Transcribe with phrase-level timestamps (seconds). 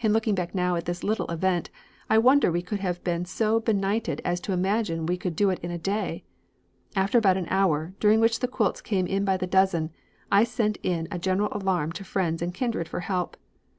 [0.00, 1.68] "In looking back now at this little event,
[2.08, 5.58] I wonder we could have been so benighted as to imagine we could do it
[5.58, 6.24] in a day!
[6.96, 9.90] After about an hour, during which the quilts came in by the dozen,
[10.30, 13.36] I sent in a general alarm to friends and kindred for help.